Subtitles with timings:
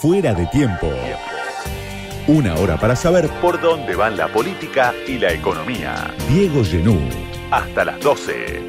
[0.00, 0.88] Fuera de tiempo.
[2.28, 6.14] Una hora para saber por dónde van la política y la economía.
[6.28, 7.00] Diego Genú.
[7.50, 8.62] Hasta las 12.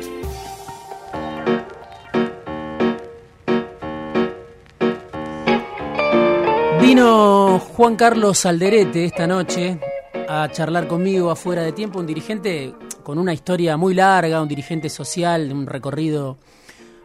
[6.81, 9.79] Vino Juan Carlos Alderete esta noche
[10.27, 12.73] a charlar conmigo afuera de tiempo, un dirigente
[13.03, 16.39] con una historia muy larga, un dirigente social, un recorrido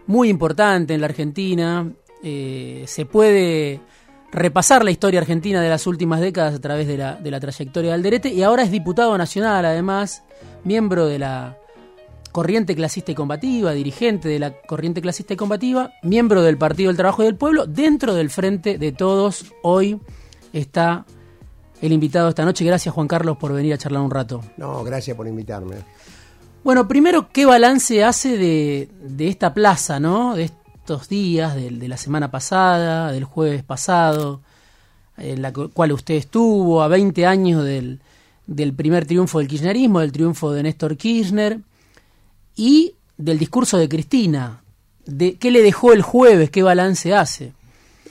[0.06, 1.86] muy importante en la Argentina.
[2.22, 3.82] Eh, se puede
[4.34, 7.90] repasar la historia argentina de las últimas décadas a través de la, de la trayectoria
[7.90, 10.24] de Alderete y ahora es diputado nacional, además,
[10.64, 11.56] miembro de la
[12.32, 16.96] corriente clasista y combativa, dirigente de la corriente clasista y combativa, miembro del Partido del
[16.96, 19.54] Trabajo y del Pueblo, dentro del Frente de Todos.
[19.62, 20.00] Hoy
[20.52, 21.06] está
[21.80, 22.64] el invitado esta noche.
[22.64, 24.40] Gracias Juan Carlos por venir a charlar un rato.
[24.56, 25.76] No, gracias por invitarme.
[26.64, 30.34] Bueno, primero, ¿qué balance hace de, de esta plaza, ¿no?
[30.34, 30.50] De
[30.84, 34.42] estos días, de, de, la semana pasada, del jueves pasado,
[35.16, 38.00] en la cual usted estuvo, a 20 años del,
[38.46, 41.60] del primer triunfo del kirchnerismo, del triunfo de Néstor Kirchner
[42.54, 44.62] y del discurso de Cristina.
[45.06, 46.50] De, ¿Qué le dejó el jueves?
[46.50, 47.54] ¿Qué balance hace?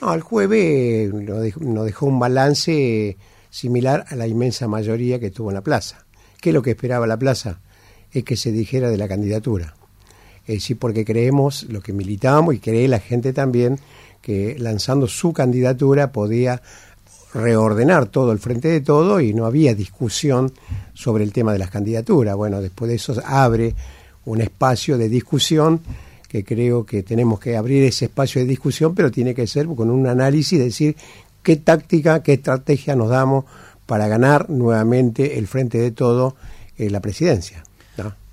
[0.00, 3.16] No, el jueves nos dejó, nos dejó un balance
[3.50, 6.06] similar a la inmensa mayoría que tuvo en la plaza.
[6.40, 7.60] ¿Qué es lo que esperaba la plaza?
[8.10, 9.76] Es que se dijera de la candidatura.
[10.46, 13.78] Es decir, porque creemos, lo que militamos y cree la gente también,
[14.20, 16.62] que lanzando su candidatura podía
[17.34, 20.52] reordenar todo el frente de todo y no había discusión
[20.92, 22.36] sobre el tema de las candidaturas.
[22.36, 23.74] Bueno, después de eso abre
[24.24, 25.80] un espacio de discusión
[26.28, 29.90] que creo que tenemos que abrir ese espacio de discusión, pero tiene que ser con
[29.90, 30.96] un análisis, decir
[31.42, 33.44] qué táctica, qué estrategia nos damos
[33.86, 36.36] para ganar nuevamente el frente de todo
[36.76, 37.62] eh, la presidencia.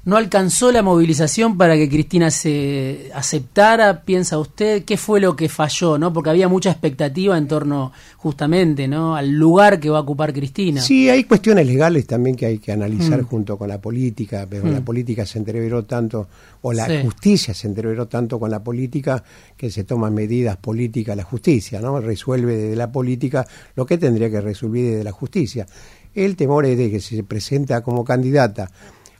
[0.03, 0.11] ¿No?
[0.11, 4.03] ¿No alcanzó la movilización para que Cristina se aceptara?
[4.03, 5.97] ¿Piensa usted qué fue lo que falló?
[5.97, 6.11] ¿no?
[6.11, 9.15] Porque había mucha expectativa en torno justamente ¿no?
[9.15, 10.81] al lugar que va a ocupar Cristina.
[10.81, 13.25] Sí, hay cuestiones legales también que hay que analizar mm.
[13.25, 14.71] junto con la política, pero mm.
[14.71, 16.27] la política se entreveró tanto,
[16.61, 16.99] o la sí.
[17.03, 19.23] justicia se entreveró tanto con la política
[19.55, 21.99] que se toman medidas políticas la justicia, ¿no?
[21.99, 23.45] Resuelve desde la política
[23.75, 25.67] lo que tendría que resolver desde la justicia.
[26.13, 28.69] El temor es de que se presenta como candidata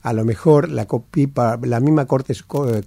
[0.02, 2.36] a lo mejor la, copipa, la misma Corte,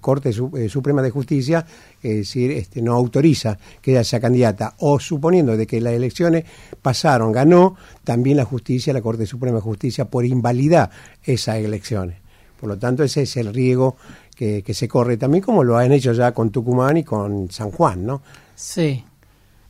[0.01, 1.65] Corte Suprema de Justicia,
[2.01, 6.45] es decir, este, no autoriza que ella sea candidata, o suponiendo de que las elecciones
[6.81, 10.89] pasaron, ganó, también la justicia, la Corte Suprema de Justicia, por invalidar
[11.23, 12.17] esas elecciones.
[12.59, 13.95] Por lo tanto, ese es el riesgo
[14.35, 17.71] que, que se corre también, como lo han hecho ya con Tucumán y con San
[17.71, 18.21] Juan, ¿no?
[18.55, 19.03] Sí.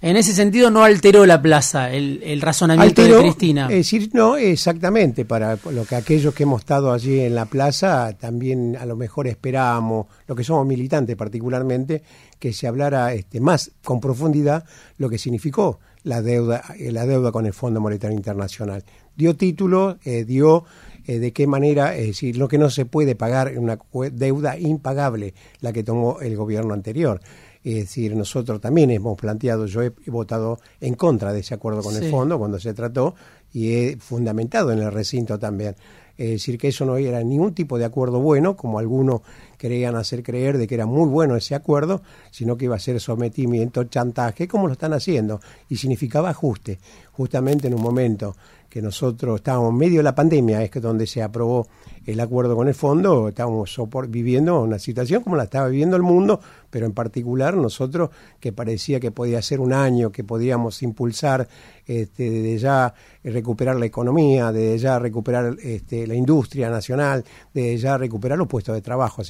[0.02, 3.68] En ese sentido no alteró la plaza el, el razonamiento alteró, de Cristina.
[3.70, 8.14] Es decir, no, exactamente, para lo que aquellos que hemos estado allí en la plaza
[8.20, 12.04] también a lo mejor esperábamos, lo que somos militantes particularmente,
[12.38, 14.66] que se hablara este, más con profundidad
[14.98, 18.84] lo que significó la deuda, la deuda con el Fondo Monetario Internacional.
[19.16, 20.64] Dio título, eh, dio
[21.08, 23.80] eh, de qué manera, es decir, lo que no se puede pagar, una
[24.12, 27.22] deuda impagable, la que tomó el gobierno anterior.
[27.66, 31.96] Es decir, nosotros también hemos planteado, yo he votado en contra de ese acuerdo con
[31.96, 32.06] sí.
[32.06, 33.16] el fondo cuando se trató
[33.52, 35.76] y he fundamentado en el recinto también.
[36.16, 39.22] Es decir, que eso no era ningún tipo de acuerdo bueno, como algunos
[39.68, 43.00] querían hacer creer de que era muy bueno ese acuerdo, sino que iba a ser
[43.00, 45.40] sometimiento, chantaje, como lo están haciendo,
[45.70, 46.78] y significaba ajuste,
[47.14, 48.36] justamente en un momento
[48.76, 51.66] que nosotros estábamos en medio de la pandemia, es que donde se aprobó
[52.06, 53.74] el acuerdo con el fondo, estábamos
[54.10, 59.00] viviendo una situación como la estaba viviendo el mundo, pero en particular nosotros que parecía
[59.00, 61.48] que podía ser un año, que podíamos impulsar
[61.86, 62.94] este, desde ya
[63.24, 68.76] recuperar la economía, desde ya recuperar este, la industria nacional, desde ya recuperar los puestos
[68.76, 69.24] de trabajo,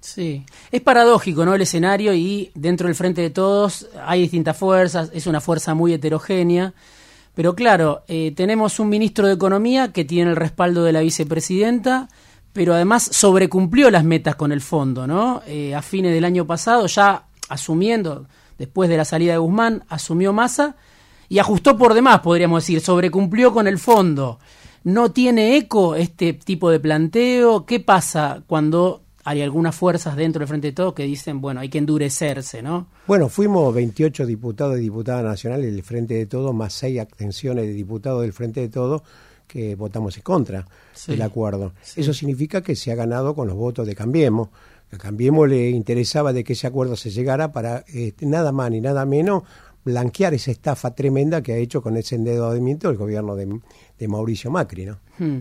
[0.00, 1.54] Sí, es paradójico, ¿no?
[1.54, 5.92] El escenario y dentro del frente de todos hay distintas fuerzas, es una fuerza muy
[5.92, 6.74] heterogénea.
[7.34, 12.08] Pero claro, eh, tenemos un ministro de Economía que tiene el respaldo de la vicepresidenta,
[12.52, 15.42] pero además sobrecumplió las metas con el fondo, ¿no?
[15.46, 18.26] Eh, a fines del año pasado, ya asumiendo,
[18.58, 20.76] después de la salida de Guzmán, asumió Massa
[21.28, 24.38] y ajustó por demás, podríamos decir, sobrecumplió con el fondo.
[24.82, 27.66] ¿No tiene eco este tipo de planteo?
[27.66, 31.68] ¿Qué pasa cuando hay algunas fuerzas dentro del Frente de Todos que dicen, bueno, hay
[31.68, 32.86] que endurecerse, ¿no?
[33.06, 37.72] Bueno, fuimos 28 diputados y diputadas nacionales del Frente de Todos, más seis abstenciones de
[37.72, 39.02] diputados del Frente de Todos
[39.46, 41.12] que votamos en contra sí.
[41.12, 41.72] del acuerdo.
[41.82, 42.00] Sí.
[42.00, 44.48] Eso significa que se ha ganado con los votos de Cambiemos.
[44.92, 48.80] A Cambiemos le interesaba de que ese acuerdo se llegara para eh, nada más ni
[48.80, 49.42] nada menos
[49.84, 53.60] blanquear esa estafa tremenda que ha hecho con ese endeudamiento el gobierno de,
[53.98, 54.98] de Mauricio Macri, ¿no?
[55.18, 55.40] Hmm.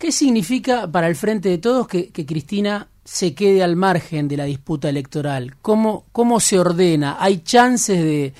[0.00, 4.38] ¿Qué significa para el Frente de Todos que, que, Cristina se quede al margen de
[4.38, 5.56] la disputa electoral?
[5.60, 7.18] ¿Cómo, cómo se ordena?
[7.20, 8.32] ¿Hay chances de,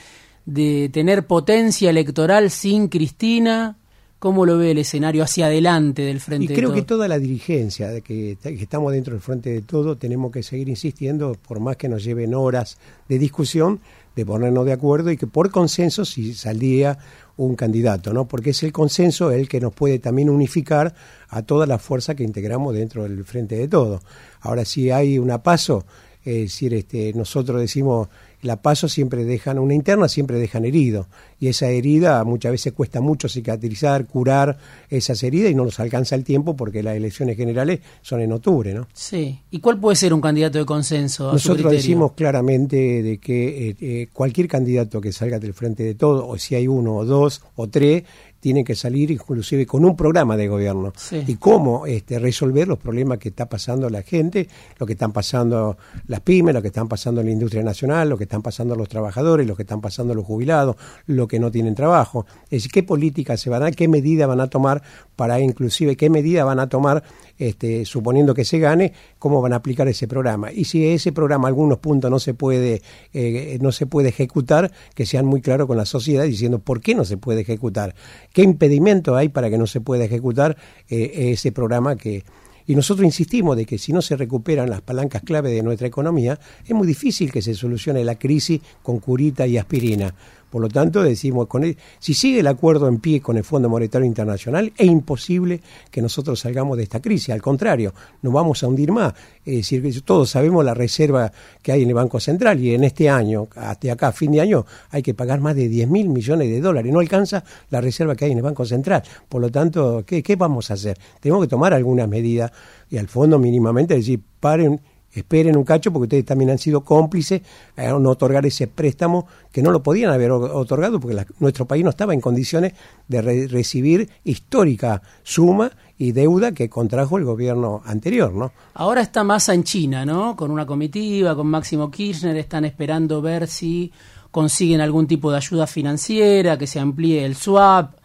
[0.47, 3.77] de tener potencia electoral sin Cristina?
[4.19, 7.89] ¿Cómo lo ve el escenario hacia adelante del Frente y creo que toda la dirigencia,
[7.89, 11.77] de que, que, estamos dentro del Frente de Todo, tenemos que seguir insistiendo, por más
[11.77, 13.81] que nos lleven horas de discusión,
[14.17, 16.99] de ponernos de acuerdo y que por consenso si saldría
[17.45, 18.27] un candidato, ¿no?
[18.29, 20.95] Porque es el consenso el que nos puede también unificar
[21.29, 24.01] a toda la fuerza que integramos dentro del Frente de Todo.
[24.41, 25.85] Ahora, si hay una paso,
[26.25, 28.09] es decir, este, nosotros decimos
[28.43, 31.07] la paso siempre dejan, una interna siempre dejan herido.
[31.39, 34.59] Y esa herida muchas veces cuesta mucho cicatrizar, curar
[34.89, 38.73] esas heridas y no nos alcanza el tiempo porque las elecciones generales son en octubre,
[38.73, 38.89] ¿no?
[38.93, 39.41] Sí.
[39.51, 41.33] ¿Y cuál puede ser un candidato de consenso?
[41.33, 46.27] Nosotros decimos claramente de que eh, eh, cualquier candidato que salga del frente de todo,
[46.27, 48.05] o si hay uno o dos o tres,
[48.41, 53.19] tiene que salir inclusive con un programa de gobierno y cómo este, resolver los problemas
[53.19, 54.49] que está pasando la gente,
[54.79, 55.77] lo que están pasando
[56.07, 58.89] las pymes, lo que están pasando en la industria nacional, lo que están pasando los
[58.89, 60.77] trabajadores, lo que están pasando los jubilados,
[61.07, 62.27] lo que no tienen trabajo.
[62.45, 64.83] Es decir, qué políticas se van a dar, qué medidas van a tomar
[65.17, 67.03] para inclusive qué medidas van a tomar
[67.41, 70.53] este, suponiendo que se gane, cómo van a aplicar ese programa.
[70.53, 72.83] Y si ese programa algunos puntos no se puede,
[73.15, 76.95] eh, no se puede ejecutar, que sean muy claros con la sociedad diciendo por qué
[76.95, 77.95] no se puede ejecutar,
[78.35, 80.59] qué impedimento hay para que no se pueda ejecutar
[80.91, 82.25] eh, ese programa que,
[82.67, 86.39] y nosotros insistimos de que si no se recuperan las palancas clave de nuestra economía,
[86.63, 90.15] es muy difícil que se solucione la crisis con curita y aspirina.
[90.51, 91.65] Por lo tanto, decimos, con
[91.99, 95.61] si sigue el acuerdo en pie con el Fondo Monetario Internacional, es imposible
[95.91, 97.31] que nosotros salgamos de esta crisis.
[97.31, 99.15] Al contrario, nos vamos a hundir más.
[99.45, 101.33] Es decir, todos sabemos la reserva
[101.63, 104.67] que hay en el Banco Central y en este año, hasta acá, fin de año,
[104.91, 106.93] hay que pagar más de 10 mil millones de dólares.
[106.93, 109.03] No alcanza la reserva que hay en el Banco Central.
[109.29, 110.99] Por lo tanto, ¿qué, qué vamos a hacer?
[111.21, 112.51] Tenemos que tomar algunas medidas
[112.89, 114.81] y al fondo mínimamente decir, paren
[115.13, 117.43] esperen un cacho porque ustedes también han sido cómplices
[117.77, 121.91] a no otorgar ese préstamo que no lo podían haber otorgado porque nuestro país no
[121.91, 122.75] estaba en condiciones
[123.09, 128.53] de recibir histórica suma y deuda que contrajo el gobierno anterior, ¿no?
[128.75, 130.35] Ahora está masa en China, ¿no?
[130.37, 133.93] Con una comitiva, con Máximo Kirchner, están esperando ver si
[134.31, 137.97] consiguen algún tipo de ayuda financiera, que se amplíe el swap,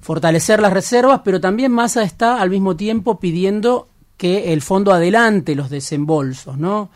[0.00, 3.88] fortalecer las reservas, pero también Massa está al mismo tiempo pidiendo
[4.22, 6.90] que el fondo adelante los desembolsos, ¿no?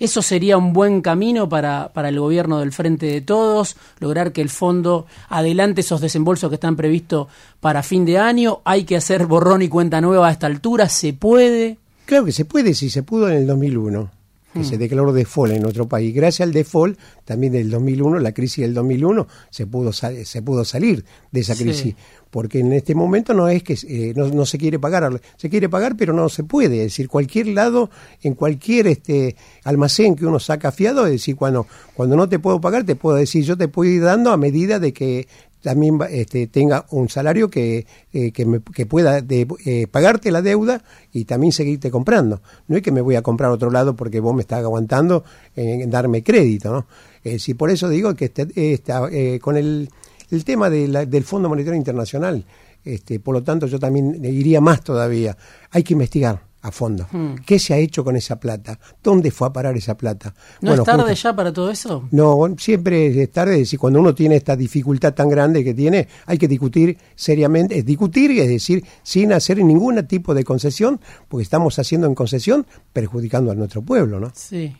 [0.00, 4.40] Eso sería un buen camino para, para el gobierno del Frente de Todos, lograr que
[4.40, 7.28] el fondo adelante esos desembolsos que están previstos
[7.60, 8.62] para fin de año.
[8.64, 11.78] Hay que hacer borrón y cuenta nueva a esta altura, ¿se puede?
[12.04, 14.21] Claro que se puede, si se pudo en el 2001
[14.52, 14.64] que hmm.
[14.64, 16.14] se declaró default en nuestro país.
[16.14, 21.04] Gracias al default, también del 2001, la crisis del 2001, se pudo, se pudo salir
[21.30, 21.94] de esa crisis
[22.32, 25.98] porque en este momento no es que eh, no, se quiere pagar, se quiere pagar
[25.98, 27.90] pero no se puede, es decir, cualquier lado,
[28.22, 32.58] en cualquier este almacén que uno saca fiado, es decir, cuando, cuando no te puedo
[32.58, 35.28] pagar, te puedo decir, yo te puedo ir dando a medida de que
[35.62, 40.82] también este, tenga un salario que, eh, que, pueda de, eh, pagarte la deuda
[41.12, 42.42] y también seguirte comprando.
[42.68, 45.24] No es que me voy a comprar otro lado porque vos me estás aguantando
[45.56, 46.86] en, darme crédito, ¿no?
[47.24, 49.88] Es por eso digo que este, con el
[50.32, 52.44] el tema del Fondo Monetario Internacional,
[52.84, 55.36] este, por lo tanto yo también iría más todavía.
[55.70, 57.06] Hay que investigar a fondo.
[57.10, 57.34] Hmm.
[57.44, 58.78] ¿Qué se ha hecho con esa plata?
[59.02, 60.32] ¿Dónde fue a parar esa plata?
[60.60, 62.08] ¿No es tarde ya para todo eso?
[62.12, 63.54] No, siempre es tarde.
[63.54, 67.78] Es decir, cuando uno tiene esta dificultad tan grande que tiene, hay que discutir seriamente.
[67.78, 72.66] Es discutir, es decir, sin hacer ningún tipo de concesión, porque estamos haciendo en concesión
[72.92, 74.30] perjudicando a nuestro pueblo, ¿no?
[74.34, 74.74] Sí.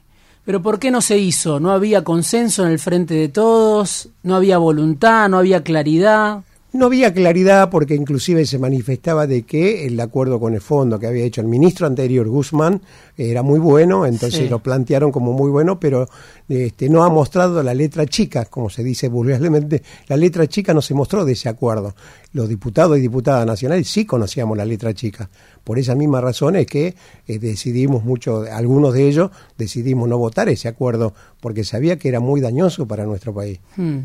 [0.45, 1.61] Pero ¿por qué no se hizo?
[1.61, 4.09] ¿No había consenso en el frente de todos?
[4.23, 5.29] ¿No había voluntad?
[5.29, 6.43] ¿No había claridad?
[6.73, 11.07] No había claridad porque inclusive se manifestaba de que el acuerdo con el fondo que
[11.07, 12.81] había hecho el ministro anterior, Guzmán,
[13.15, 16.09] era muy bueno, entonces lo plantearon como muy bueno, pero
[16.49, 20.81] este, no ha mostrado la letra chica, como se dice vulgarmente, la letra chica no
[20.81, 21.95] se mostró de ese acuerdo.
[22.33, 25.29] Los diputados y diputadas nacionales sí conocíamos la letra chica.
[25.63, 26.95] Por esa misma razón es que
[27.27, 32.21] eh, decidimos mucho, algunos de ellos decidimos no votar ese acuerdo porque sabía que era
[32.21, 33.61] muy dañoso para nuestro país.
[33.77, 33.99] Hmm.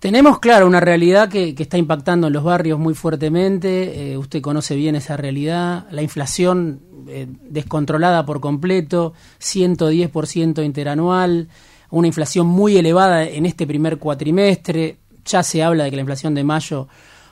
[0.00, 4.12] Tenemos, claro, una realidad que, está impactando en los barrios muy fuertemente.
[4.12, 5.86] Eh, usted conoce bien esa realidad.
[5.90, 11.48] La inflación eh, descontrolada por completo, 110% interanual,
[11.90, 14.96] una inflación muy elevada en este primer cuatrimestre.
[15.26, 16.88] Ya se habla de que la inflación de mayo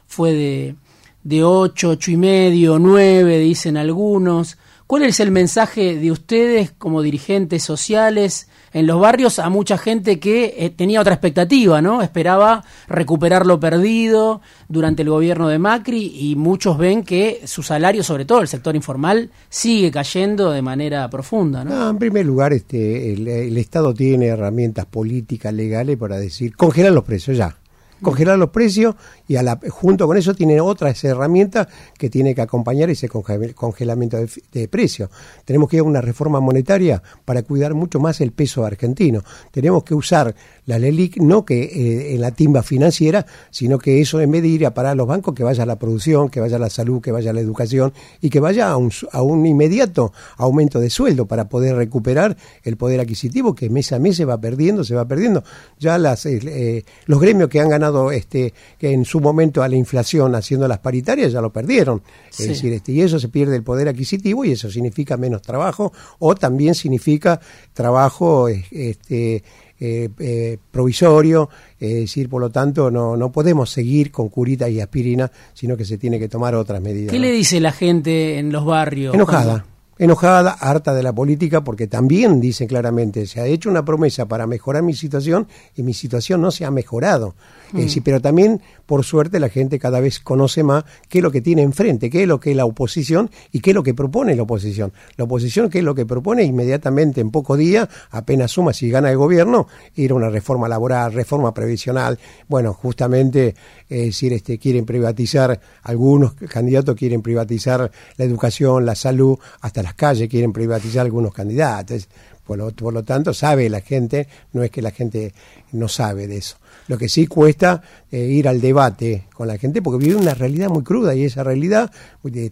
[0.07, 0.75] fue de,
[1.23, 4.59] de 8, 8 y medio, 9, dicen algunos.
[4.89, 10.19] ¿Cuál es el mensaje de ustedes como dirigentes sociales en los barrios a mucha gente
[10.19, 12.01] que eh, tenía otra expectativa, ¿no?
[12.01, 18.03] Esperaba recuperar lo perdido durante el gobierno de Macri y muchos ven que su salario,
[18.03, 21.91] sobre todo el sector informal, sigue cayendo de manera profunda, ¿no?
[21.91, 27.37] en primer lugar, este, el, Estado tiene herramientas políticas, legales para decir, congelar los precios
[27.37, 27.55] ya.
[28.03, 28.95] Congelar los precios
[29.27, 29.37] y
[29.69, 34.19] junto con eso tiene otras herramientas que tiene que acompañar ese congelamiento
[34.53, 35.11] de, precios.
[35.45, 39.23] Tenemos que ir a una reforma monetaria para cuidar mucho más el peso argentino.
[39.51, 40.35] Tenemos que usar
[40.67, 44.49] la LELIC no que eh, en la timba financiera, sino que eso en vez de
[44.49, 46.71] ir a parar a los bancos, que vaya a la producción, que vaya a la
[46.71, 50.81] salud, que vaya a la educación y que vaya a un, a un inmediato aumento
[50.81, 54.85] de sueldo para poder recuperar el poder adquisitivo que mes a mes se va perdiendo,
[54.85, 55.43] se va perdiendo.
[55.79, 59.69] Ya las, eh, eh, los gremios que han ganado este, que en su momento a
[59.69, 62.03] la inflación haciendo las paritarias ya lo perdieron.
[62.31, 65.93] Es decir, este, y eso se pierde el poder adquisitivo y eso significa menos trabajo
[66.19, 67.41] o también significa
[67.73, 69.43] trabajo este,
[69.81, 74.81] eh, eh, provisorio, es decir, por lo tanto no, no podemos seguir con curita y
[74.81, 77.13] aspirina, sino que se tiene que tomar otras medidas.
[77.13, 79.15] ¿Qué le dice la gente en los barrios?
[79.15, 79.65] Enojada.
[79.99, 84.47] Enojada, harta de la política, porque también dicen claramente, se ha hecho una promesa para
[84.47, 87.35] mejorar mi situación y mi situación no se ha mejorado.
[87.73, 87.87] Mm.
[88.03, 91.63] pero también, por suerte, la gente cada vez conoce más qué es lo que tiene
[91.63, 94.45] enfrente, qué es lo que es la oposición y qué es lo que propone la
[94.45, 94.93] oposición.
[95.17, 99.11] La oposición, qué es lo que propone inmediatamente, en pocos días, apenas suma si gana
[99.11, 102.19] el gobierno, ir a una reforma laboral, reforma previsional.
[102.49, 103.55] Bueno, justamente,
[103.89, 109.95] es decir, este, quieren privatizar, algunos candidatos quieren privatizar la educación, la salud, hasta las
[109.95, 112.09] calles quieren privatizar algunos candidatos.
[112.47, 115.33] Por lo, por lo tanto, sabe la gente, no es que la gente
[115.73, 116.57] no sabe de eso.
[116.89, 120.69] Lo que sí cuesta eh, ir al debate con la gente porque vive una realidad
[120.69, 121.91] muy cruda y esa realidad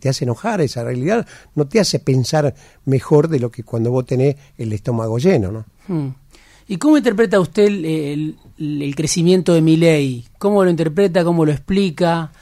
[0.00, 2.54] te hace enojar, esa realidad no te hace pensar
[2.86, 5.64] mejor de lo que cuando vos tenés el estómago lleno, ¿no?
[5.88, 6.14] Hmm.
[6.68, 10.24] ¿Y cómo interpreta usted el, crecimiento de mi ley?
[10.38, 11.22] ¿Cómo lo interpreta?
[11.22, 12.32] ¿Cómo lo explica?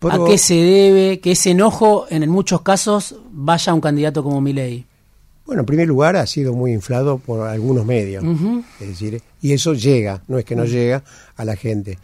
[0.00, 4.40] ¿A qué se debe que ese enojo en muchos casos vaya a un candidato como
[4.40, 4.86] Milei?
[5.44, 8.22] Bueno, en primer lugar ha sido muy inflado por algunos medios,
[8.80, 11.02] es decir, y eso llega, no es que no llega
[11.36, 11.98] a la gente.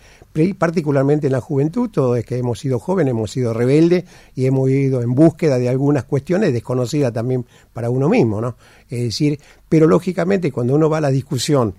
[0.58, 4.70] Particularmente en la juventud, todo es que hemos sido jóvenes, hemos sido rebeldes y hemos
[4.70, 8.56] ido en búsqueda de algunas cuestiones desconocidas también para uno mismo, ¿no?
[8.88, 11.74] Es decir, pero lógicamente cuando uno va a la discusión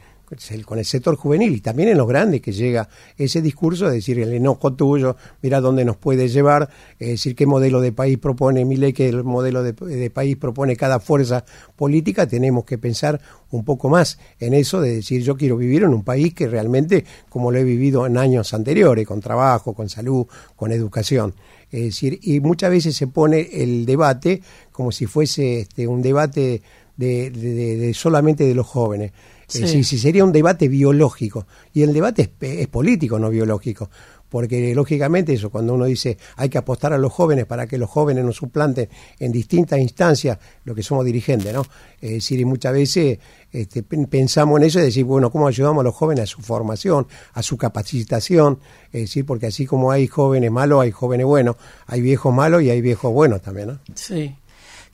[0.66, 4.20] con el sector juvenil y también en los grandes que llega ese discurso de decir
[4.20, 8.66] el enojo tuyo, mira dónde nos puede llevar, es decir qué modelo de país propone
[8.66, 14.20] ley qué modelo de, país propone cada fuerza política, tenemos que pensar un poco más
[14.40, 17.64] en eso de decir yo quiero vivir en un país que realmente como lo he
[17.64, 21.36] vivido en años anteriores, con trabajo, con salud, con educación.
[21.72, 24.42] Es decir, y muchas veces se pone el debate
[24.72, 26.62] como si fuese este, un debate
[26.96, 29.12] de solamente de los jóvenes.
[29.48, 29.84] Sí.
[29.84, 31.48] si sería un debate biológico.
[31.74, 33.90] Y el debate es, político, no biológico.
[34.30, 37.90] Porque lógicamente eso, cuando uno dice hay que apostar a los jóvenes para que los
[37.90, 41.64] jóvenes nos suplanten en distintas instancias lo que somos dirigentes, ¿no?
[42.02, 43.20] Es decir, y muchas veces
[43.52, 47.08] este, pensamos en eso y decir, bueno, ¿cómo ayudamos a los jóvenes a su formación,
[47.34, 48.60] a su capacitación?
[48.92, 52.72] Es decir, porque así como hay jóvenes malos, hay jóvenes buenos, hay viejos malos y
[52.72, 53.80] hay viejos buenos también, ¿no?
[53.94, 54.36] Sí.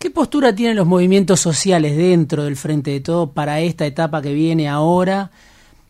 [0.01, 4.34] ¿Qué postura tienen los movimientos sociales dentro del Frente de Todo para esta etapa que
[4.34, 5.29] viene ahora?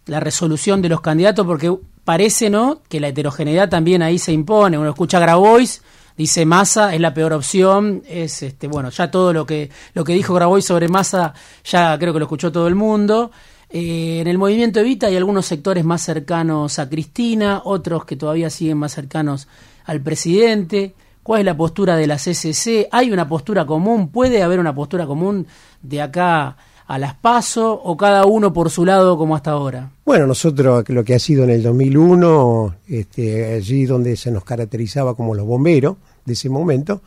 [0.05, 4.77] La resolución de los candidatos, porque parece, ¿no?, que la heterogeneidad también ahí se impone.
[4.77, 5.81] Uno escucha a Grabois,
[6.17, 10.11] dice Massa es la peor opción, es este, bueno, ya todo lo que lo que
[10.11, 13.31] dijo Grabois sobre Massa ya creo que lo escuchó todo el mundo.
[13.69, 18.49] Eh, en el movimiento Evita hay algunos sectores más cercanos a Cristina, otros que todavía
[18.49, 19.47] siguen más cercanos
[19.85, 20.95] al presidente.
[21.23, 22.87] ¿Cuál es la postura de la CCC?
[22.91, 24.09] ¿Hay una postura común?
[24.09, 25.45] ¿Puede haber una postura común
[25.81, 29.91] de acá a las PASO o cada uno por su lado como hasta ahora?
[30.03, 35.15] Bueno, nosotros lo que ha sido en el 2001, este, allí donde se nos caracterizaba
[35.15, 37.01] como los bomberos de ese momento,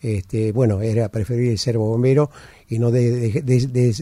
[0.00, 2.30] este, bueno, era preferible ser bombero
[2.70, 3.42] y no de,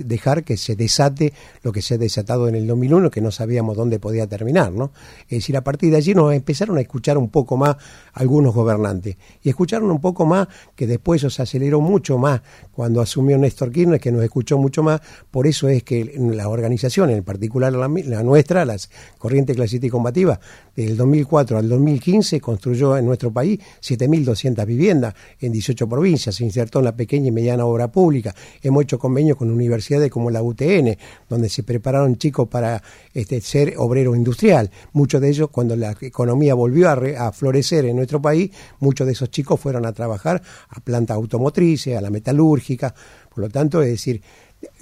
[0.04, 1.32] dejar que se desate
[1.62, 4.92] lo que se ha desatado en el 2001, que no sabíamos dónde podía terminar, ¿no?
[5.22, 7.76] Es decir, a partir de allí nos empezaron a escuchar un poco más
[8.12, 9.16] algunos gobernantes.
[9.42, 13.98] Y escucharon un poco más que después se aceleró mucho más cuando asumió Néstor Kirchner,
[13.98, 17.88] que nos escuchó mucho más, por eso es que la organización, en particular la,
[18.22, 20.38] nuestra, las Corrientes Clasista y Combativa,
[20.76, 26.80] del 2004 al 2015 construyó en nuestro país 7.200 viviendas en 18 provincias, se insertó
[26.80, 30.96] en la pequeña y mediana obra pública, hemos hecho convenios con universidades como la UTN,
[31.28, 32.82] donde se prepararon chicos para
[33.14, 34.70] este, ser obrero industrial.
[34.92, 38.50] Muchos de ellos, cuando la economía volvió a, florecer en nuestro país,
[38.80, 42.94] muchos de esos chicos fueron a trabajar a plantas automotrices, a la metalúrgica.
[43.28, 44.22] Por lo tanto, es decir,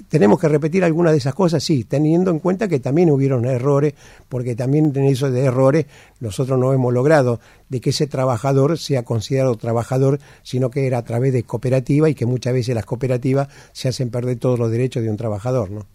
[0.09, 3.93] tenemos que repetir algunas de esas cosas, sí, teniendo en cuenta que también hubieron errores,
[4.29, 5.85] porque también en esos de errores
[6.19, 11.03] nosotros no hemos logrado de que ese trabajador sea considerado trabajador, sino que era a
[11.03, 15.03] través de cooperativa y que muchas veces las cooperativas se hacen perder todos los derechos
[15.03, 15.85] de un trabajador, ¿no?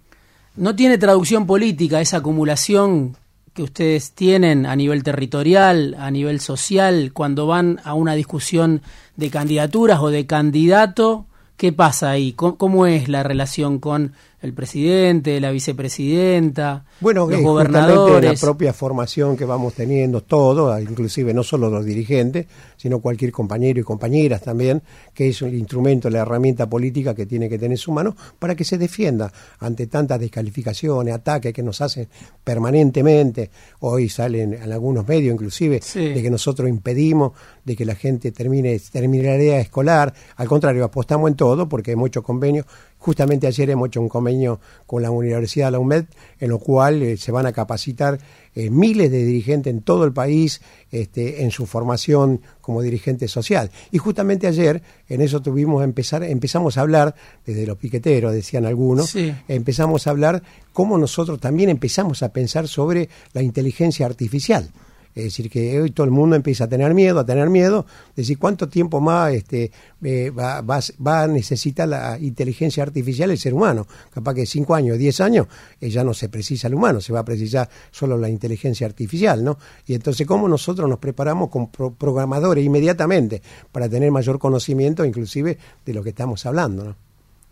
[0.55, 3.17] No tiene traducción política esa acumulación
[3.55, 8.83] que ustedes tienen a nivel territorial, a nivel social, cuando van a una discusión
[9.17, 11.27] de candidaturas o de candidato?
[11.57, 12.33] ¿Qué pasa ahí?
[12.33, 18.33] ¿Cómo, es la relación con el presidente, la vicepresidenta, bueno, los gobernadores?
[18.33, 22.47] la propia formación que vamos teniendo todos, inclusive no solo los dirigentes,
[22.77, 24.83] sino cualquier compañero y compañeras también,
[25.15, 28.65] que es el instrumento, la herramienta política que tiene que tener su mano para que
[28.65, 32.09] se defienda ante tantas descalificaciones, ataques que nos hacen
[32.43, 33.51] permanentemente.
[33.81, 37.33] Hoy salen en algunos medios inclusive de que nosotros impedimos
[37.65, 40.13] de que la gente termine, termine la escolar.
[40.37, 42.67] Al contrario, apostamos en todo porque hemos hecho convenios
[43.03, 46.05] Justamente ayer hemos hecho un convenio con la Universidad de la UMED,
[46.39, 48.21] en lo cual eh, se van a capacitar
[48.55, 50.61] eh, miles de dirigentes en todo el país
[50.93, 53.73] este, en su formación como dirigente social.
[53.91, 59.17] Y justamente ayer en eso tuvimos empezar, empezamos a hablar, desde los piqueteros, decían algunos,
[59.49, 64.71] empezamos a hablar cómo nosotros también empezamos a pensar sobre la inteligencia artificial.
[65.15, 67.85] Es decir, que hoy todo el mundo empieza a tener miedo, a tener miedo,
[68.17, 69.71] decir, ¿cuánto tiempo más este,
[70.03, 73.87] eh, va, va, a necesitar la inteligencia artificial el ser humano?
[74.13, 75.47] Capaz que cinco años, diez años,
[75.81, 79.45] eh, ya no se precisa el humano, se va a precisar solo la inteligencia artificial,
[79.45, 79.59] ¿no?
[79.87, 85.95] Y entonces, ¿cómo nosotros nos preparamos con programadores inmediatamente para tener mayor conocimiento, inclusive, de
[85.95, 86.97] lo que estamos hablando, ¿no?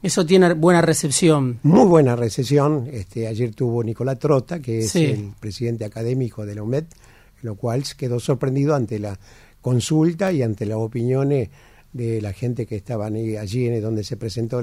[0.03, 1.59] Eso tiene buena recepción.
[1.63, 2.89] Muy buena recepción.
[2.91, 6.85] Este, ayer tuvo Nicolás Trota, que es el presidente académico de la UMED,
[7.43, 9.19] lo cual quedó sorprendido ante la
[9.61, 11.51] consulta y ante las opiniones
[11.93, 14.63] de la gente que estaban allí en donde se presentó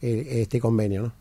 [0.00, 1.12] este convenio.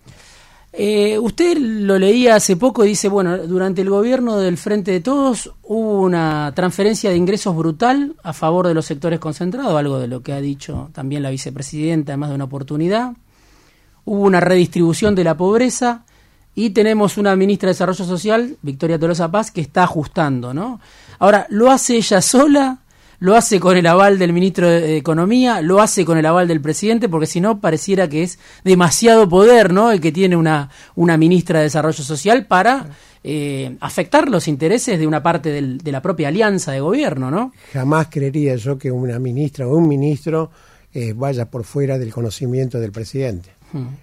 [0.75, 5.01] Eh, usted lo leía hace poco y dice, bueno, durante el gobierno del Frente de
[5.01, 10.07] Todos hubo una transferencia de ingresos brutal a favor de los sectores concentrados, algo de
[10.07, 13.13] lo que ha dicho también la vicepresidenta, además de una oportunidad.
[14.03, 16.05] Hubo una redistribución de la pobreza
[16.55, 20.79] y tenemos una ministra de Desarrollo Social, Victoria Tolosa Paz, que está ajustando, ¿no?
[21.19, 22.79] Ahora, ¿lo hace ella sola?
[23.19, 25.61] ¿Lo hace con el aval del ministro de Economía?
[25.61, 27.07] ¿Lo hace con el aval del presidente?
[27.07, 29.91] Porque si no, pareciera que es demasiado poder, ¿no?
[29.91, 32.87] El que tiene una, una ministra de Desarrollo Social para
[33.23, 37.53] eh, afectar los intereses de una parte de la propia alianza de gobierno, ¿no?
[37.71, 40.51] Jamás creería yo que una ministra o un ministro
[40.93, 43.51] eh, vaya por fuera del conocimiento del presidente.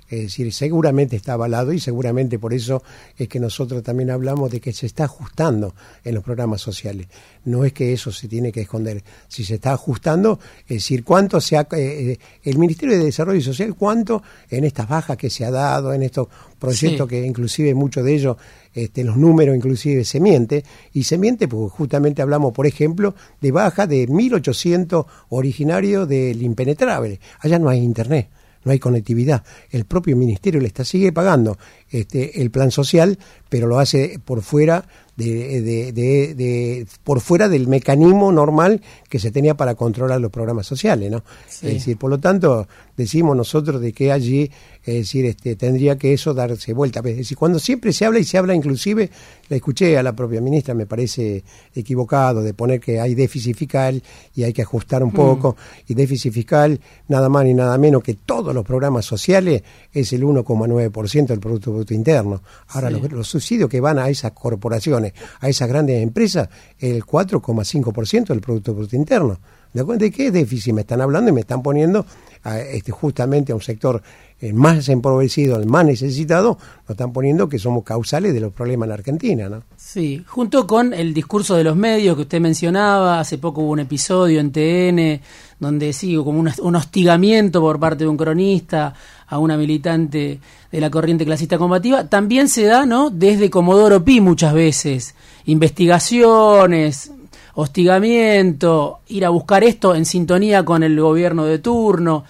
[0.09, 2.83] Es decir, seguramente está avalado y seguramente por eso
[3.17, 7.07] es que nosotros también hablamos de que se está ajustando en los programas sociales.
[7.45, 9.03] No es que eso se tiene que esconder.
[9.29, 13.41] Si se está ajustando, es decir, cuánto se ha, eh, eh, el Ministerio de Desarrollo
[13.41, 16.29] Social, cuánto en estas bajas que se ha dado, en estos
[16.59, 18.37] proyectos que inclusive muchos de ellos
[18.75, 23.53] este, los números inclusive se miente, y se miente porque justamente hablamos, por ejemplo, de
[23.53, 27.21] baja de 1.800 originarios del impenetrable.
[27.41, 28.29] Allá no hay internet
[28.65, 29.45] no hay conectividad.
[29.71, 33.19] El propio ministerio le está sigue pagando este, el plan social,
[33.49, 34.87] pero lo hace por fuera
[35.21, 41.11] de, de, por fuera del mecanismo normal que se tenía para controlar los programas sociales,
[41.11, 41.23] ¿no?
[41.47, 44.51] Es decir, por lo tanto, decimos nosotros de que allí,
[44.85, 47.01] es decir, este, tendría que eso darse vuelta.
[47.01, 49.11] Es decir, cuando siempre se habla y se habla inclusive,
[49.49, 51.43] la escuché a la propia ministra, me parece
[51.75, 54.03] equivocado de poner que hay déficit fiscal
[54.35, 55.15] y hay que ajustar un mm.
[55.15, 55.57] poco,
[55.89, 60.23] y déficit fiscal nada más ni nada menos que todos los programas sociales es el
[60.23, 62.43] 1,9% del Producto Bruto Interno.
[62.69, 65.10] Ahora, los subsidios que van a esas corporaciones,
[65.41, 69.39] a esas grandes empresas el 4,5% del Producto Bruto Interno.
[69.73, 72.05] ¿De qué déficit me están hablando y me están poniendo
[72.43, 74.03] a, este, justamente a un sector
[74.41, 78.87] el más empobrecido, el más necesitado, nos están poniendo que somos causales de los problemas
[78.89, 79.63] en Argentina, ¿no?
[79.77, 83.81] Sí, junto con el discurso de los medios que usted mencionaba, hace poco hubo un
[83.81, 85.21] episodio en TN
[85.61, 88.95] donde sí, como un, hostigamiento por parte de un cronista
[89.29, 90.41] a una militante
[90.73, 93.11] de la corriente clasista combativa, también se da, ¿no?
[93.11, 97.13] Desde Comodoro Pi muchas veces, investigaciones,
[97.55, 102.25] hostigamiento, ir a buscar esto en sintonía con el gobierno de turno.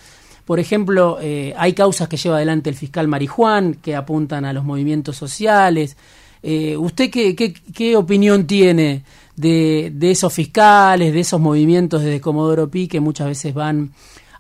[0.51, 4.65] Por ejemplo, eh, hay causas que lleva adelante el fiscal Marijuán que apuntan a los
[4.65, 5.97] movimientos sociales.
[6.43, 9.05] Eh, ¿Usted qué, opinión tiene
[9.37, 13.93] de, esos fiscales, de esos movimientos desde Comodoro Pi que muchas veces van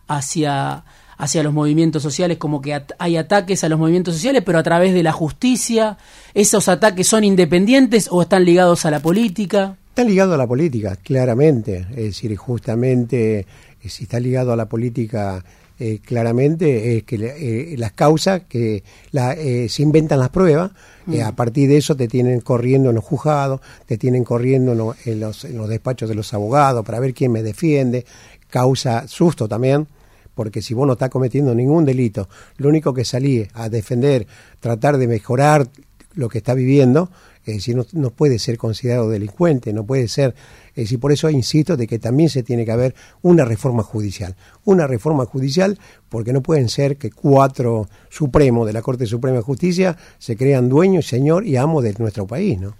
[0.08, 0.82] hacia,
[1.16, 4.92] hacia los movimientos sociales, como que hay ataques a los movimientos sociales, pero a través
[4.92, 5.96] de la justicia?
[6.34, 9.76] ¿Esos ataques son independientes o están ligados a la política?
[9.90, 11.86] Están ligados a la política, claramente.
[11.90, 13.46] Es decir, justamente
[13.80, 15.44] eh, si está ligado a la política
[15.82, 20.72] eh, claramente es que eh, las causas que eh, se inventan las pruebas,
[21.06, 21.22] mm.
[21.22, 24.72] a partir de eso te tienen corriendo en los juzgados, te tienen corriendo
[25.06, 28.04] en los, en los despachos de los abogados para ver quién me defiende,
[28.50, 29.86] causa susto también
[30.34, 34.26] porque si vos no estás cometiendo ningún delito, lo único que salí a defender,
[34.60, 35.66] tratar de mejorar
[36.14, 37.10] lo que está viviendo,
[37.50, 40.34] es decir, no, no puede ser considerado delincuente, no puede ser,
[40.70, 44.36] es decir, por eso insisto de que también se tiene que haber una reforma judicial,
[44.64, 49.42] una reforma judicial porque no pueden ser que cuatro supremos de la Corte Suprema de
[49.42, 52.74] Justicia se crean dueños, señor y amo de nuestro país, ¿no?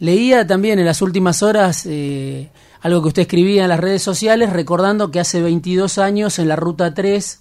[0.00, 2.50] Leía también en las últimas horas eh,
[2.82, 6.54] algo que usted escribía en las redes sociales, recordando que hace 22 años en la
[6.54, 7.40] Ruta 3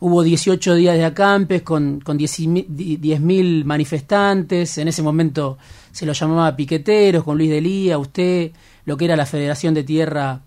[0.00, 5.58] hubo 18 días de acampes con, con 10.000 manifestantes, en ese momento
[5.96, 8.52] se lo llamaba piqueteros, con Luis Delía, usted,
[8.84, 10.42] lo que era la Federación de Tierra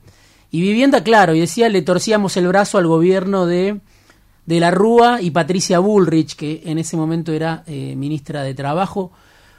[0.51, 3.79] y Vivienda, claro, y decía, le torcíamos el brazo al gobierno de,
[4.45, 9.11] de la Rúa y Patricia Bullrich, que en ese momento era eh, ministra de Trabajo.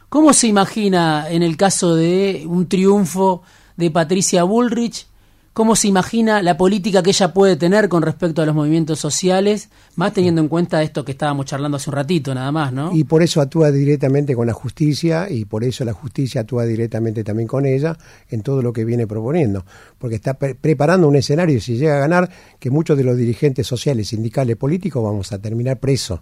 [0.09, 3.43] ¿Cómo se imagina en el caso de un triunfo
[3.77, 5.09] de Patricia Bullrich?
[5.61, 9.69] ¿Cómo se imagina la política que ella puede tener con respecto a los movimientos sociales,
[9.95, 12.97] más teniendo en cuenta esto que estábamos charlando hace un ratito nada más, ¿no?
[12.97, 17.23] Y por eso actúa directamente con la justicia y por eso la justicia actúa directamente
[17.25, 17.95] también con ella
[18.31, 19.67] en todo lo que viene proponiendo,
[19.99, 23.67] porque está pre preparando un escenario, si llega a ganar, que muchos de los dirigentes
[23.67, 26.21] sociales, sindicales, políticos vamos a terminar presos.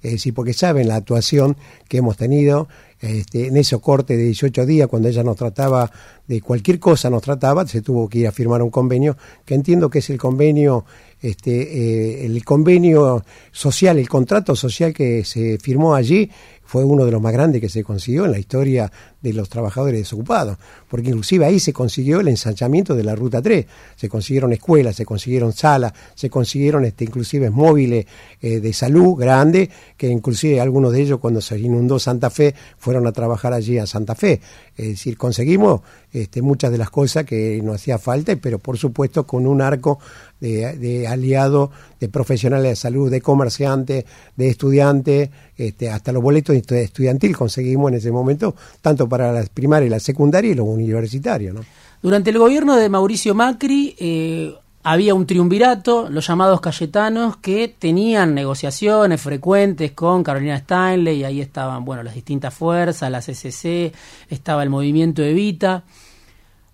[0.00, 1.56] Es decir, porque saben la actuación
[1.88, 2.68] que hemos tenido
[3.00, 5.90] este, en ese corte de 18 días, cuando ella nos trataba
[6.26, 9.88] de cualquier cosa, nos trataba, se tuvo que ir a firmar un convenio, que entiendo
[9.88, 10.84] que es el convenio,
[11.20, 16.30] este, eh, el convenio social, el contrato social que se firmó allí,
[16.68, 20.00] fue uno de los más grandes que se consiguió en la historia de los trabajadores
[20.00, 23.64] desocupados, porque inclusive ahí se consiguió el ensanchamiento de la Ruta 3,
[23.96, 28.04] se consiguieron escuelas, se consiguieron salas, se consiguieron este, inclusive móviles
[28.42, 33.06] eh, de salud grandes, que inclusive algunos de ellos cuando se inundó Santa Fe fueron
[33.06, 34.42] a trabajar allí a Santa Fe.
[34.76, 35.80] Es decir, conseguimos
[36.12, 39.98] este, muchas de las cosas que nos hacía falta, pero por supuesto con un arco
[40.40, 44.04] de, de aliados, de profesionales de salud, de comerciantes,
[44.36, 49.86] de estudiantes, este, hasta los boletos estudiantil conseguimos en ese momento, tanto para la primaria
[49.86, 51.56] y la secundaria y los universitarios.
[52.00, 54.54] Durante el gobierno de Mauricio Macri eh,
[54.90, 61.40] había un triunvirato, los llamados Cayetanos, que tenían negociaciones frecuentes con Carolina Stanley, y ahí
[61.42, 63.92] estaban bueno, las distintas fuerzas, la CCC,
[64.30, 65.84] estaba el movimiento Evita.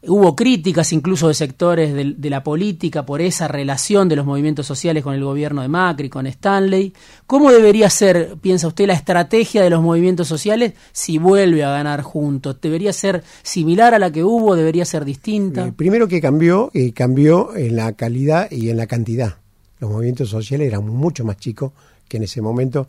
[0.07, 5.03] Hubo críticas incluso de sectores de, la política por esa relación de los movimientos sociales
[5.03, 6.93] con el gobierno de Macri, con Stanley.
[7.27, 12.03] ¿Cómo debería ser, piensa usted, la estrategia de los movimientos sociales si vuelve a ganar
[12.03, 12.57] juntos?
[12.61, 14.57] ¿Debería ser similar a la que hubo?
[14.57, 15.65] ¿Debería ser distinta?
[15.65, 19.37] El primero que cambió, cambió en la calidad y en la cantidad.
[19.81, 21.73] Los movimientos sociales eran mucho más chicos
[22.09, 22.89] que en ese momento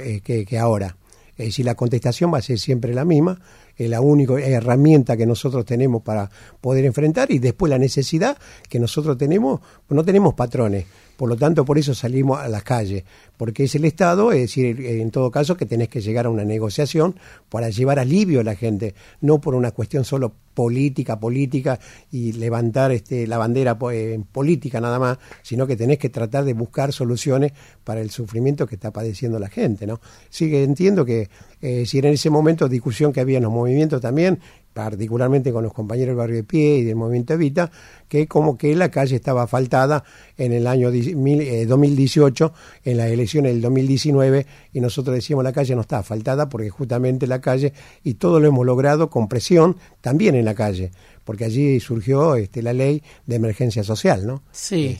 [0.00, 0.96] eh, que, que ahora.
[1.36, 3.40] Es decir, la contestación va a ser siempre la misma
[3.76, 8.36] es la única herramienta que nosotros tenemos para poder enfrentar y después la necesidad
[8.68, 13.04] que nosotros tenemos, no tenemos patrones, por lo tanto por eso salimos a las calles,
[13.36, 16.44] porque es el Estado, es decir, en todo caso que tenés que llegar a una
[16.44, 17.16] negociación
[17.48, 21.78] para llevar alivio a la gente, no por una cuestión solo política, política
[22.10, 26.54] y levantar este, la bandera eh, política nada más, sino que tenés que tratar de
[26.54, 30.00] buscar soluciones para el sufrimiento que está padeciendo la gente, ¿no?
[30.30, 31.28] Sí que entiendo que
[31.66, 34.38] eh, si en ese momento discusión que había en los movimientos también,
[34.74, 37.70] particularmente con los compañeros del barrio de pie y del movimiento Evita,
[38.06, 40.04] que como que la calle estaba faltada
[40.36, 42.44] en el año 2018,
[42.84, 46.68] eh, en las elecciones del 2019, y nosotros decíamos la calle no está faltada porque
[46.68, 47.72] justamente la calle,
[48.02, 50.90] y todo lo hemos logrado con presión también en la calle,
[51.24, 54.42] porque allí surgió este, la ley de emergencia social, ¿no?
[54.52, 54.98] Sí.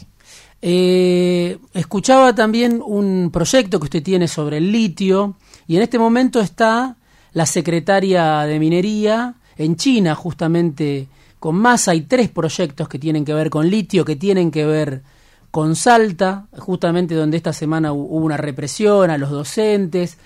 [0.63, 6.41] Eh, escuchaba también un proyecto que usted tiene sobre el litio, y en este momento
[6.41, 6.97] está
[7.33, 11.89] la secretaria de Minería en China, justamente con más.
[11.89, 15.03] Hay tres proyectos que tienen que ver con litio, que tienen que ver
[15.51, 20.19] con Salta, justamente donde esta semana hubo una represión a los docentes.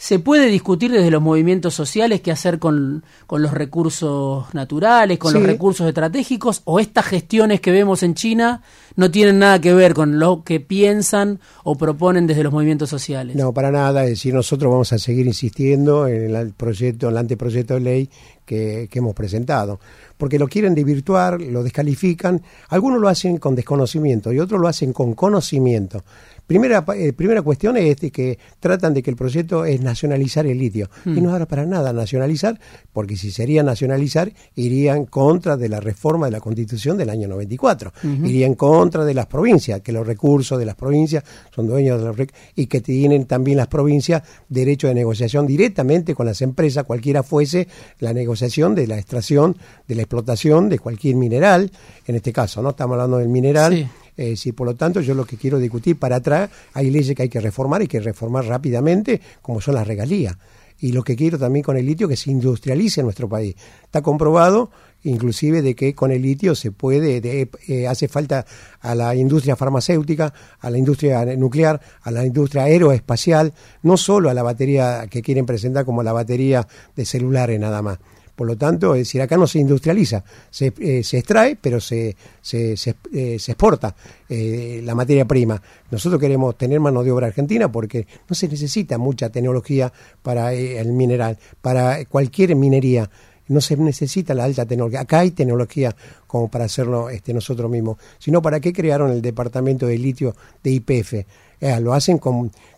[0.00, 5.34] Se puede discutir desde los movimientos sociales qué hacer con, con los recursos naturales, con
[5.34, 8.62] los recursos estratégicos, o estas gestiones que vemos en China
[8.96, 13.36] no tienen nada que ver con lo que piensan o proponen desde los movimientos sociales.
[13.36, 14.04] No, para nada.
[14.04, 18.10] Es decir, nosotros vamos a seguir insistiendo en el proyecto, en el anteproyecto de ley
[18.46, 19.80] que, que hemos presentado
[20.20, 22.42] porque lo quieren desvirtuar, lo descalifican.
[22.68, 26.04] Algunos lo hacen con desconocimiento y otros lo hacen con conocimiento.
[26.50, 30.90] Primera, eh, primera cuestión es que tratan de que el proyecto es nacionalizar el litio.
[31.06, 31.22] Y hmm.
[31.22, 32.58] no ahora para nada nacionalizar,
[32.92, 37.28] porque si sería nacionalizar, iría en contra de la reforma de la Constitución del año
[37.28, 37.92] 94.
[38.24, 41.22] Iría en contra de las provincias, que los recursos de las provincias
[41.54, 42.16] son dueños de los
[42.56, 47.68] y que tienen también las provincias derecho de negociación directamente con las empresas, cualquiera fuese
[48.00, 51.70] la negociación de la extracción, de la explotación de cualquier mineral,
[52.08, 52.70] en este caso, ¿no?
[52.70, 53.88] Estamos hablando del mineral.
[54.16, 57.22] Eh, sí, por lo tanto, yo lo que quiero discutir para atrás, hay leyes que
[57.22, 60.36] hay que reformar, hay que reformar rápidamente, como son las regalías.
[60.82, 63.54] y lo que quiero también con el litio que se industrialice en nuestro país.
[63.84, 64.70] Está comprobado
[65.02, 68.44] inclusive de que con el litio se puede, eh, hace falta
[68.80, 74.34] a la industria farmacéutica, a la industria nuclear, a la industria aeroespacial, no solo a
[74.34, 77.98] la batería que quieren presentar como la batería de celulares nada más.
[78.40, 82.16] Por lo tanto, es decir, acá no se industrializa, se, eh, se extrae, pero se,
[82.40, 83.94] se, se, eh, exporta
[84.30, 85.60] eh, la materia prima.
[85.90, 90.90] Nosotros queremos tener mano de obra argentina porque no se necesita mucha tecnología para el
[90.94, 93.10] mineral, para cualquier minería
[93.48, 95.00] no se necesita la alta tecnología.
[95.00, 95.94] Acá hay tecnología
[96.26, 97.98] como para hacerlo este, nosotros mismos.
[98.18, 101.14] Sino, ¿para qué crearon el departamento de litio de IPF?
[101.60, 102.20] Eh, lo hacen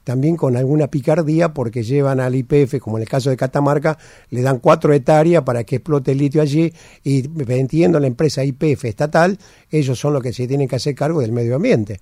[0.05, 3.97] también con alguna picardía porque llevan al IPF, como en el caso de Catamarca,
[4.31, 6.73] le dan cuatro hectáreas para que explote el litio allí
[7.05, 9.39] y entiendo la empresa IPF estatal,
[9.71, 12.01] ellos son los que se tienen que hacer cargo del medio ambiente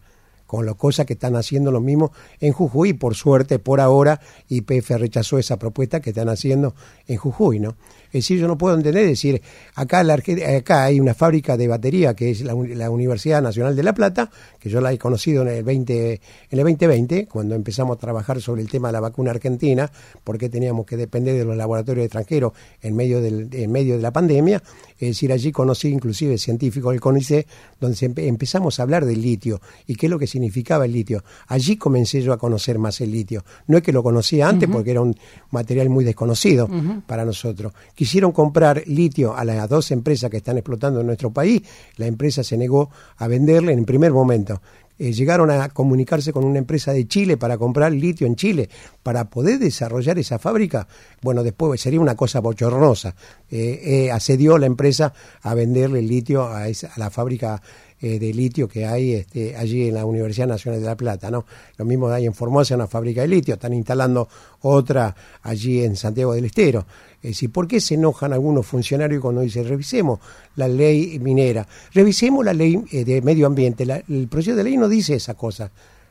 [0.50, 2.92] con las cosas que están haciendo lo mismo en Jujuy.
[2.92, 6.74] Por suerte, por ahora, IPF rechazó esa propuesta que están haciendo
[7.06, 7.76] en Jujuy, ¿no?
[8.12, 9.40] Es decir, yo no puedo entender, es decir,
[9.76, 12.54] acá, la, acá hay una fábrica de batería que es la,
[12.90, 16.20] Universidad Nacional de La Plata, que yo la he conocido en el, 20, en
[16.50, 19.90] el 2020, cuando empezamos a trabajar sobre el tema de la vacuna argentina,
[20.24, 24.12] porque teníamos que depender de los laboratorios extranjeros en medio, del, en medio de la
[24.12, 24.60] pandemia.
[24.98, 27.46] Es decir, allí conocí inclusive científicos del CONICET,
[27.80, 31.22] donde empezamos a hablar del litio y qué es lo que significaba el litio.
[31.46, 33.44] Allí comencé yo a conocer más el litio.
[33.68, 35.16] No es que lo conocía antes, porque era un
[35.52, 36.68] material muy desconocido
[37.06, 41.60] para nosotros quisieron comprar litio a las dos empresas que están explotando en nuestro país,
[41.98, 44.62] la empresa se negó a venderle en el primer momento.
[44.98, 48.70] Eh, llegaron a comunicarse con una empresa de Chile para comprar litio en Chile,
[49.02, 50.88] para poder desarrollar esa fábrica.
[51.20, 53.14] Bueno, después sería una cosa bochornosa.
[53.50, 57.60] Eh, eh, accedió la empresa a venderle litio a, esa, a la fábrica
[58.02, 61.30] eh, de litio que hay este, allí en la Universidad Nacional de La Plata.
[61.30, 61.44] ¿no?
[61.76, 64.28] Lo mismo hay en Formosa, una fábrica de litio, están instalando
[64.62, 66.86] otra allí en Santiago del Estero.
[67.22, 70.18] Es decir, ¿por qué se enojan algunos funcionarios cuando dicen revisemos
[70.56, 71.68] la ley minera?
[71.92, 73.84] Revisemos la ley eh, de medio ambiente.
[73.84, 75.70] el proyecto de ley no dice esa cosa.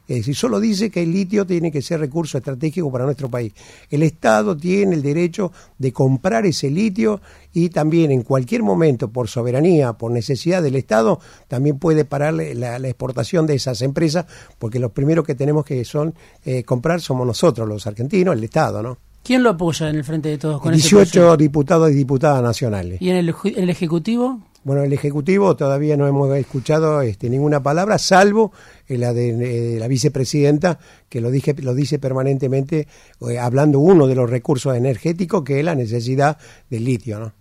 [0.09, 3.53] Es decir, solo dice que el litio tiene que ser recurso estratégico para nuestro país.
[3.91, 7.21] El Estado tiene el derecho de comprar ese litio
[7.53, 12.77] y también en cualquier momento, por soberanía, por necesidad del Estado, también puede parar la,
[12.77, 14.25] exportación de esas empresas,
[14.57, 18.81] porque los primeros que tenemos que son eh, comprar somos nosotros, los argentinos, el Estado,
[18.81, 19.08] ¿no?
[19.23, 20.61] ¿Quién lo apoya en el Frente de Todos?
[20.61, 23.01] Con 18 diputados y diputadas nacionales.
[23.01, 24.39] ¿Y en el, en el Ejecutivo?
[24.63, 28.51] Bueno, el Ejecutivo todavía no hemos escuchado este, ninguna palabra, salvo
[28.87, 32.87] la de, la vicepresidenta, que lo, dije, lo dice permanentemente,
[33.29, 36.37] eh, hablando uno de los recursos energéticos, que es la necesidad
[36.69, 37.19] del litio.
[37.19, 37.33] ¿no?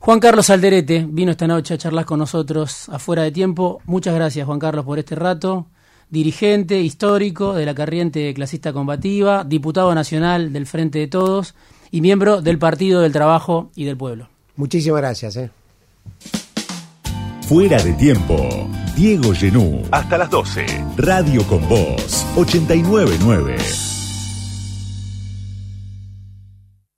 [0.00, 3.80] Juan Carlos Alderete vino esta noche a charlar con nosotros afuera de tiempo.
[3.84, 5.68] Muchas gracias, Juan Carlos, por este rato.
[6.12, 11.54] Dirigente histórico de la Corriente Clasista Combativa, diputado nacional del Frente de Todos
[11.90, 14.28] y miembro del Partido del Trabajo y del Pueblo.
[14.56, 15.36] Muchísimas gracias.
[15.36, 15.50] ¿eh?
[17.48, 18.36] Fuera de tiempo.
[18.94, 19.84] Diego Genú.
[19.90, 20.66] Hasta las 12.
[20.98, 24.01] Radio con Voz 899.